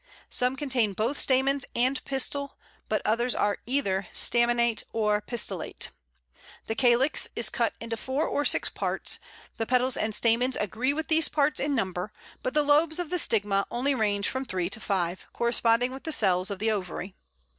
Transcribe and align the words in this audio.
Some 0.31 0.55
contain 0.55 0.93
both 0.93 1.19
stamens 1.19 1.63
and 1.75 2.03
pistil, 2.05 2.57
but 2.89 3.03
others 3.05 3.35
are 3.35 3.59
either 3.67 4.07
stamenate 4.11 4.81
or 4.93 5.21
pistillate. 5.21 5.89
The 6.65 6.73
calyx 6.73 7.27
is 7.35 7.51
cut 7.51 7.75
into 7.79 7.97
four 7.97 8.25
or 8.25 8.43
six 8.43 8.67
parts, 8.67 9.19
the 9.57 9.67
petals 9.67 9.97
and 9.97 10.15
stamens 10.15 10.55
agree 10.55 10.91
with 10.91 11.07
these 11.07 11.27
parts 11.29 11.59
in 11.59 11.75
number, 11.75 12.11
but 12.41 12.55
the 12.55 12.63
lobes 12.63 12.97
of 12.97 13.11
the 13.11 13.19
stigma 13.19 13.67
only 13.69 13.93
range 13.93 14.27
from 14.27 14.43
three 14.43 14.71
to 14.71 14.79
five, 14.79 15.27
corresponding 15.33 15.91
with 15.91 16.03
the 16.05 16.11
cells 16.11 16.49
of 16.49 16.57
the 16.57 16.71
ovary. 16.71 17.13